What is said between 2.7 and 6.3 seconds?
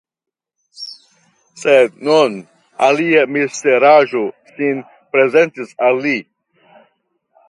alia misteraĵo sin prezentis al li.